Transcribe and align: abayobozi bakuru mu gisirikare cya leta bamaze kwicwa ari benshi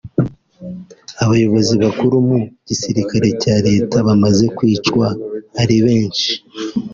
abayobozi 1.23 1.73
bakuru 1.83 2.15
mu 2.27 2.39
gisirikare 2.67 3.27
cya 3.41 3.55
leta 3.67 3.97
bamaze 4.07 4.45
kwicwa 4.57 5.05
ari 5.61 5.77
benshi 5.85 6.31